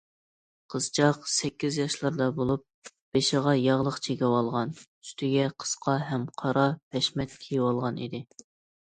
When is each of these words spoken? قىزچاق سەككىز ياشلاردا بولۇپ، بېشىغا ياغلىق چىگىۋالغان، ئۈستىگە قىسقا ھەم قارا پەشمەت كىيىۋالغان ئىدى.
قىزچاق 0.73 1.17
سەككىز 1.33 1.75
ياشلاردا 1.79 2.25
بولۇپ، 2.39 2.91
بېشىغا 3.17 3.53
ياغلىق 3.65 3.99
چىگىۋالغان، 4.07 4.73
ئۈستىگە 4.79 5.45
قىسقا 5.65 5.99
ھەم 6.13 6.25
قارا 6.43 6.65
پەشمەت 6.97 7.37
كىيىۋالغان 7.45 8.01
ئىدى. 8.07 8.23